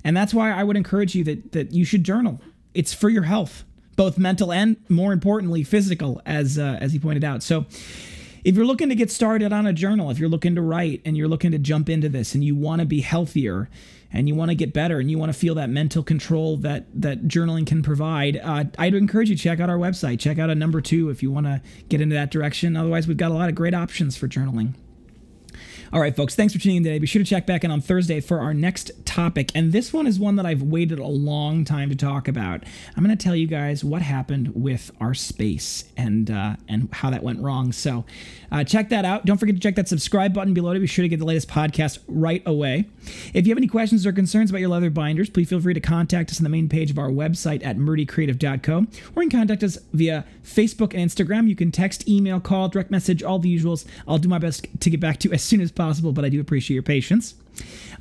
And 0.04 0.16
that's 0.16 0.34
why 0.34 0.52
I 0.52 0.64
would 0.64 0.78
encourage 0.78 1.14
you 1.14 1.24
that 1.26 1.52
that 1.52 1.74
you 1.74 1.84
should 1.84 2.04
journal. 2.04 2.42
It's 2.74 2.94
for 2.94 3.10
your 3.10 3.24
health 3.24 3.66
both 4.00 4.18
mental 4.18 4.54
and 4.54 4.78
more 4.88 5.12
importantly 5.12 5.62
physical 5.62 6.22
as 6.26 6.58
uh, 6.58 6.78
as 6.80 6.94
he 6.94 7.00
pointed 7.00 7.22
out. 7.22 7.44
So 7.44 7.66
if 8.46 8.56
you're 8.56 8.66
looking 8.66 8.88
to 8.88 8.96
get 8.96 9.12
started 9.12 9.52
on 9.52 9.68
a 9.68 9.74
journal 9.74 10.10
if 10.10 10.18
you're 10.18 10.30
looking 10.30 10.56
to 10.56 10.62
write 10.62 11.02
and 11.04 11.18
you're 11.18 11.28
looking 11.28 11.52
to 11.52 11.60
jump 11.60 11.90
into 11.90 12.08
this 12.08 12.34
and 12.34 12.42
you 12.42 12.56
want 12.56 12.80
to 12.80 12.86
be 12.86 13.02
healthier 13.02 13.70
and 14.14 14.30
you 14.30 14.36
want 14.36 14.52
to 14.52 14.56
get 14.56 14.72
better 14.72 15.00
and 15.00 15.12
you 15.12 15.18
want 15.18 15.34
to 15.34 15.38
feel 15.38 15.54
that 15.56 15.70
mental 15.70 16.02
control 16.02 16.56
that 16.56 16.86
that 16.94 17.28
journaling 17.28 17.68
can 17.68 17.84
provide 17.84 18.38
uh, 18.42 18.64
i'd 18.78 18.94
encourage 18.94 19.30
you 19.30 19.36
to 19.36 19.44
check 19.44 19.60
out 19.60 19.70
our 19.70 19.78
website. 19.78 20.18
Check 20.18 20.40
out 20.40 20.50
a 20.50 20.56
number 20.56 20.80
two 20.80 21.10
if 21.10 21.22
you 21.22 21.30
want 21.30 21.48
to 21.48 21.62
get 21.90 22.00
into 22.00 22.16
that 22.16 22.32
direction. 22.32 22.78
Otherwise 22.78 23.06
we've 23.06 23.18
got 23.18 23.32
a 23.32 23.34
lot 23.34 23.50
of 23.50 23.56
great 23.56 23.74
options 23.74 24.16
for 24.16 24.30
journaling 24.30 24.76
all 25.92 26.00
right, 26.00 26.16
folks, 26.16 26.36
thanks 26.36 26.54
for 26.54 26.60
tuning 26.60 26.78
in 26.78 26.84
today. 26.84 27.00
Be 27.00 27.08
sure 27.08 27.24
to 27.24 27.28
check 27.28 27.48
back 27.48 27.64
in 27.64 27.72
on 27.72 27.82
Thursday 27.82 28.20
for 28.20 28.40
our 28.40 28.54
next 28.54 28.92
topic. 29.06 29.52
And 29.56 29.72
this 29.72 29.92
one 29.92 30.06
is 30.06 30.20
one 30.20 30.36
that 30.36 30.46
I've 30.46 30.62
waited 30.62 31.00
a 31.00 31.08
long 31.08 31.66
time 31.66 31.90
to 31.90 31.96
talk 31.96 32.28
about. 32.28 32.64
I'm 32.96 33.04
going 33.04 33.16
to 33.16 33.24
tell 33.24 33.36
you 33.36 33.48
guys 33.48 33.84
what 33.84 34.04
happened 34.04 34.54
with 34.54 34.92
our 35.02 35.16
space 35.16 35.86
and 35.98 36.30
uh, 36.30 36.58
and 36.68 36.90
how 36.94 37.10
that 37.10 37.24
went 37.24 37.42
wrong. 37.42 37.72
So 37.72 38.06
uh, 38.52 38.64
check 38.64 38.90
that 38.90 39.04
out. 39.04 39.26
Don't 39.26 39.38
forget 39.38 39.56
to 39.56 39.62
check 39.62 39.76
that 39.76 39.88
subscribe 39.88 40.34
button 40.34 40.54
below 40.54 40.74
to 40.74 40.80
be 40.80 40.86
sure 40.86 41.04
to 41.04 41.10
get 41.10 41.18
the 41.18 41.26
latest 41.26 41.50
podcast 41.50 42.00
right 42.08 42.44
away. 42.46 42.86
If 43.34 43.48
you 43.48 43.52
have 43.52 43.58
any 43.58 43.68
questions 43.68 44.06
or 44.06 44.12
concerns 44.12 44.52
about 44.52 44.60
your 44.60 44.70
leather 44.70 44.92
binders, 44.92 45.30
please 45.30 45.50
feel 45.50 45.60
free 45.60 45.74
to 45.74 45.80
contact 45.80 46.30
us 46.30 46.40
on 46.40 46.44
the 46.44 46.50
main 46.50 46.70
page 46.70 46.92
of 46.92 47.00
our 47.00 47.10
website 47.10 47.66
at 47.66 47.78
murdycreative.co 47.78 48.86
or 49.16 49.24
you 49.24 49.30
can 49.30 49.40
contact 49.40 49.64
us 49.64 49.80
via 49.94 50.26
Facebook 50.44 50.94
and 50.94 51.10
Instagram. 51.10 51.48
You 51.48 51.56
can 51.56 51.72
text, 51.72 52.08
email, 52.08 52.40
call, 52.40 52.70
direct 52.70 52.92
message, 52.92 53.24
all 53.24 53.40
the 53.40 53.56
usuals. 53.56 53.86
I'll 54.08 54.20
do 54.20 54.30
my 54.30 54.38
best 54.38 54.68
to 54.80 54.90
get 54.90 55.00
back 55.00 55.18
to 55.20 55.30
you 55.30 55.34
as 55.34 55.44
soon 55.44 55.62
as 55.62 55.72
possible, 55.72 55.79
but 56.12 56.26
I 56.26 56.30
do 56.30 56.40
appreciate 56.40 56.76
your 56.76 56.84
patience. 56.84 57.36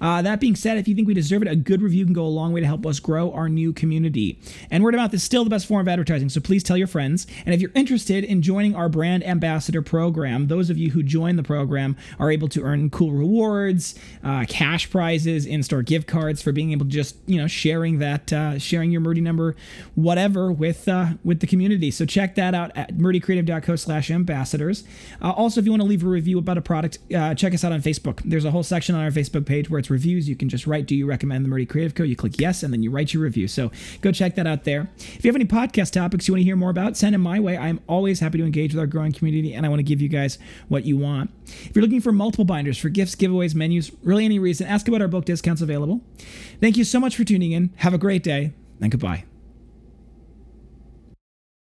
Uh, 0.01 0.23
that 0.23 0.41
being 0.41 0.55
said, 0.55 0.79
if 0.79 0.87
you 0.87 0.95
think 0.95 1.09
we 1.09 1.15
deserve 1.15 1.43
it, 1.43 1.49
a 1.49 1.57
good 1.57 1.83
review 1.83 2.05
can 2.05 2.15
go 2.15 2.25
a 2.25 2.27
long 2.27 2.53
way 2.53 2.61
to 2.61 2.67
help 2.67 2.87
us 2.87 3.01
grow 3.01 3.33
our 3.33 3.49
new 3.49 3.73
community. 3.73 4.39
And 4.71 4.85
word 4.85 4.95
of 4.95 4.99
mouth 4.99 5.15
is 5.15 5.23
still 5.23 5.45
the 5.45 5.51
best 5.51 5.67
form 5.67 5.81
of 5.81 5.89
advertising, 5.89 6.29
so 6.29 6.41
please 6.41 6.63
tell 6.63 6.77
your 6.77 6.87
friends. 6.87 7.27
And 7.45 7.55
if 7.55 7.61
you're 7.61 7.73
interested 7.75 8.25
in 8.25 8.43
joining 8.43 8.75
our 8.75 8.89
brand 8.89 9.27
ambassador 9.27 9.83
program, 9.83 10.49
those 10.49 10.71
of 10.71 10.79
you 10.79 10.91
who 10.91 11.03
join 11.03 11.37
the 11.37 11.43
program 11.43 11.97
are 12.19 12.31
able 12.31 12.49
to 12.49 12.63
earn 12.63 12.91
cool 12.91 13.13
rewards, 13.13 13.95
uh, 14.23 14.45
cash 14.49 14.91
prizes, 14.91 15.47
in-store 15.47 15.83
gift 15.83 16.07
cards 16.07 16.43
for 16.43 16.53
being 16.53 16.73
able 16.73 16.87
to 16.87 16.91
just 16.91 17.17
you 17.27 17.37
know 17.37 17.47
sharing 17.47 17.99
that 17.99 18.33
uh, 18.33 18.59
sharing 18.59 18.91
your 18.91 19.01
Murdy 19.01 19.21
number, 19.21 19.57
whatever 19.95 20.53
with 20.53 20.89
uh, 20.89 21.11
with 21.25 21.41
the 21.41 21.47
community. 21.47 21.91
So 21.91 22.05
check 22.05 22.35
that 22.37 22.55
out 22.55 22.71
at 22.77 22.97
murdycreative.co/ambassadors. 22.97 24.85
Uh, 25.21 25.31
also, 25.31 25.61
if 25.61 25.67
you 25.67 25.73
want 25.73 25.83
to 25.83 25.89
leave 25.89 26.05
a 26.05 26.09
review 26.09 26.39
about 26.39 26.59
a 26.59 26.63
product, 26.63 26.99
uh, 27.15 27.35
check 27.35 27.55
us 27.55 27.65
out 27.65 27.73
on 27.73 27.83
Facebook. 27.83 28.21
There's 28.25 28.45
a 28.45 28.51
whole 28.51 28.63
section 28.63 28.95
on 28.95 29.03
our 29.03 29.11
Facebook 29.11 29.47
page 29.49 29.69
where 29.69 29.79
it's 29.79 29.91
reviews. 29.91 30.29
You 30.29 30.37
can 30.37 30.49
just 30.49 30.67
write, 30.67 30.87
Do 30.87 30.95
you 30.95 31.07
recommend 31.07 31.45
the 31.45 31.49
Murdy 31.49 31.67
Creative 31.67 31.95
Co? 31.95 32.05
You 32.05 32.15
click 32.15 32.39
yes, 32.39 32.63
and 32.63 32.73
then 32.73 32.83
you 32.83 32.91
write 32.91 33.13
your 33.13 33.25
review. 33.25 33.49
So 33.49 33.73
go 34.01 34.13
check 34.13 34.37
that 34.37 34.47
out 34.47 34.65
there. 34.65 34.89
If 34.99 35.25
you 35.25 35.29
have 35.29 35.35
any 35.35 35.45
podcast 35.45 35.93
topics 35.93 36.29
you 36.29 36.35
want 36.35 36.41
to 36.41 36.45
hear 36.45 36.57
more 36.57 36.71
about, 36.71 36.97
send 36.97 37.15
them 37.15 37.23
my 37.23 37.41
way. 37.41 37.57
I'm 37.57 37.81
always 37.89 38.21
happy 38.21 38.39
to 38.39 38.45
engage 38.45 38.75
with 38.75 38.81
our 38.81 38.87
growing 38.87 39.13
community, 39.13 39.55
and 39.55 39.67
I 39.67 39.69
want 39.69 39.81
to 39.81 39.85
give 39.85 40.01
you 40.01 40.09
guys 40.09 40.39
what 40.69 40.85
you 40.85 40.97
want. 40.97 41.31
If 41.47 41.75
you're 41.75 41.83
looking 41.83 42.01
for 42.01 42.13
multiple 42.13 42.45
binders 42.45 42.79
for 42.79 42.91
gifts, 42.91 43.17
giveaways, 43.17 43.55
menus, 43.55 43.91
really 44.03 44.25
any 44.25 44.39
reason, 44.39 44.67
ask 44.67 44.87
about 44.87 45.03
our 45.03 45.09
book 45.09 45.25
discounts 45.25 45.63
available. 45.63 46.01
Thank 46.61 46.77
you 46.77 46.85
so 46.85 47.01
much 47.01 47.17
for 47.17 47.25
tuning 47.25 47.53
in. 47.53 47.71
Have 47.77 47.95
a 47.95 47.99
great 47.99 48.23
day, 48.23 48.53
and 48.81 48.91
goodbye. 48.91 49.25